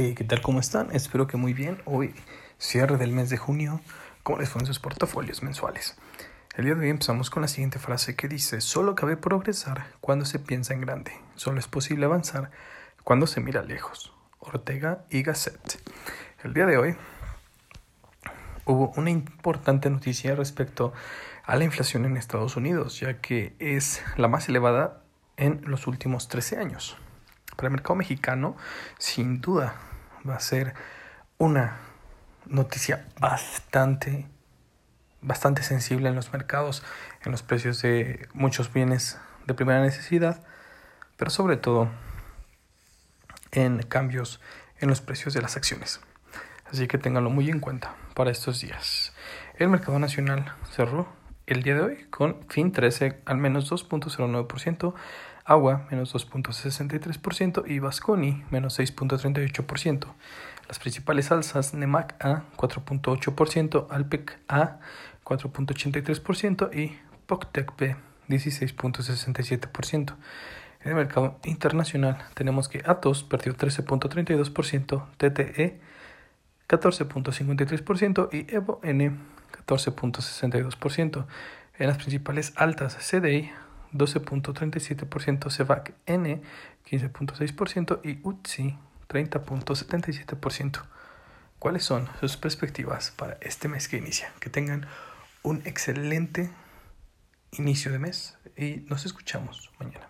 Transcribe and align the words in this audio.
¿qué 0.00 0.24
tal? 0.24 0.40
¿Cómo 0.40 0.60
están? 0.60 0.88
Espero 0.92 1.26
que 1.26 1.36
muy 1.36 1.52
bien. 1.52 1.82
Hoy, 1.84 2.14
cierre 2.56 2.96
del 2.96 3.12
mes 3.12 3.28
de 3.28 3.36
junio, 3.36 3.82
¿cómo 4.22 4.38
les 4.38 4.48
fue 4.48 4.62
en 4.62 4.66
sus 4.66 4.78
portafolios 4.78 5.42
mensuales? 5.42 5.98
El 6.56 6.64
día 6.64 6.74
de 6.74 6.80
hoy 6.80 6.88
empezamos 6.88 7.28
con 7.28 7.42
la 7.42 7.48
siguiente 7.48 7.78
frase 7.78 8.16
que 8.16 8.26
dice, 8.26 8.62
solo 8.62 8.94
cabe 8.94 9.18
progresar 9.18 9.88
cuando 10.00 10.24
se 10.24 10.38
piensa 10.38 10.72
en 10.72 10.80
grande, 10.80 11.12
solo 11.34 11.60
es 11.60 11.68
posible 11.68 12.06
avanzar 12.06 12.50
cuando 13.04 13.26
se 13.26 13.42
mira 13.42 13.62
lejos. 13.62 14.14
Ortega 14.38 15.04
y 15.10 15.22
Gasset. 15.22 15.78
El 16.44 16.54
día 16.54 16.64
de 16.64 16.78
hoy 16.78 16.96
hubo 18.64 18.92
una 18.96 19.10
importante 19.10 19.90
noticia 19.90 20.34
respecto 20.34 20.94
a 21.44 21.56
la 21.56 21.64
inflación 21.64 22.06
en 22.06 22.16
Estados 22.16 22.56
Unidos, 22.56 22.98
ya 23.00 23.20
que 23.20 23.54
es 23.58 24.02
la 24.16 24.28
más 24.28 24.48
elevada 24.48 25.02
en 25.36 25.60
los 25.66 25.86
últimos 25.86 26.28
13 26.28 26.56
años 26.56 26.96
para 27.54 27.68
el 27.68 27.72
mercado 27.72 27.96
mexicano, 27.96 28.56
sin 28.96 29.42
duda 29.42 29.74
va 30.28 30.36
a 30.36 30.40
ser 30.40 30.74
una 31.38 31.78
noticia 32.46 33.06
bastante, 33.18 34.26
bastante 35.20 35.62
sensible 35.62 36.08
en 36.08 36.14
los 36.14 36.32
mercados, 36.32 36.82
en 37.24 37.32
los 37.32 37.42
precios 37.42 37.80
de 37.82 38.28
muchos 38.34 38.72
bienes 38.72 39.18
de 39.46 39.54
primera 39.54 39.80
necesidad, 39.80 40.42
pero 41.16 41.30
sobre 41.30 41.56
todo 41.56 41.88
en 43.52 43.82
cambios 43.82 44.40
en 44.78 44.88
los 44.88 45.00
precios 45.00 45.34
de 45.34 45.42
las 45.42 45.56
acciones. 45.56 46.00
Así 46.70 46.86
que 46.86 46.98
ténganlo 46.98 47.30
muy 47.30 47.50
en 47.50 47.60
cuenta 47.60 47.94
para 48.14 48.30
estos 48.30 48.60
días. 48.60 49.12
El 49.58 49.68
mercado 49.68 49.98
nacional 49.98 50.54
cerró 50.74 51.08
el 51.52 51.62
día 51.62 51.74
de 51.74 51.80
hoy 51.80 51.96
con 52.10 52.36
fin 52.48 52.70
13 52.72 53.20
al 53.24 53.36
menos 53.36 53.70
2.09%, 53.70 54.94
Agua 55.44 55.86
menos 55.90 56.14
2.63% 56.14 57.64
y 57.66 57.80
Vasconi 57.80 58.44
menos 58.50 58.78
6.38%. 58.78 60.06
Las 60.68 60.78
principales 60.78 61.32
alzas 61.32 61.74
NEMAC 61.74 62.24
A 62.24 62.44
4.8%, 62.56 63.88
Alpec 63.90 64.38
A 64.48 64.78
4.83% 65.24 66.72
y 66.72 66.96
POCTEC 67.26 67.76
B 67.76 67.96
16.67%. 68.28 70.14
En 70.82 70.88
el 70.88 70.94
mercado 70.94 71.38
internacional 71.44 72.18
tenemos 72.34 72.68
que 72.68 72.82
Atos 72.86 73.24
perdió 73.24 73.56
13.32%, 73.56 75.06
TTE 75.16 75.80
14.53% 76.68 78.28
y 78.32 78.54
Evo 78.54 78.80
N 78.84 79.39
14.62%. 79.66 81.26
En 81.78 81.86
las 81.86 81.96
principales 81.96 82.52
altas 82.56 82.96
CDI 82.96 83.50
12.37%, 83.92 85.50
CEVAC 85.50 85.94
N 86.06 86.42
15.6% 86.90 88.00
y 88.04 88.20
UTSI 88.22 88.78
30.77%. 89.08 90.82
¿Cuáles 91.58 91.84
son 91.84 92.08
sus 92.20 92.36
perspectivas 92.36 93.10
para 93.10 93.36
este 93.40 93.68
mes 93.68 93.88
que 93.88 93.98
inicia? 93.98 94.32
Que 94.40 94.50
tengan 94.50 94.86
un 95.42 95.62
excelente 95.64 96.50
inicio 97.52 97.92
de 97.92 97.98
mes 97.98 98.38
y 98.56 98.84
nos 98.88 99.04
escuchamos 99.04 99.70
mañana. 99.78 100.08